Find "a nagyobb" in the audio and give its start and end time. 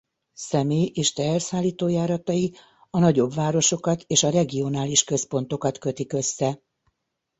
2.89-3.33